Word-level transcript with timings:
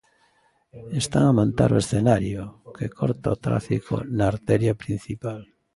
Están 1.01 1.23
a 1.27 1.35
montar 1.39 1.69
o 1.73 1.81
escenario, 1.83 2.41
que 2.75 2.87
corta 2.99 3.35
o 3.35 3.41
tráfico 3.45 3.95
na 4.17 4.25
arteria 4.33 4.73
principal. 4.83 5.41